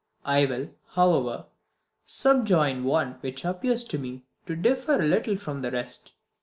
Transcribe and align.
I 0.25 0.45
will, 0.47 0.71
however, 0.93 1.45
subjoin 2.05 2.83
one 2.85 3.17
which 3.21 3.45
appears 3.45 3.83
to 3.83 3.99
me 3.99 4.23
to 4.47 4.55
differ 4.55 4.99
a 4.99 5.05
little 5.05 5.37
from 5.37 5.61
the 5.61 5.69
rest. 5.69 6.13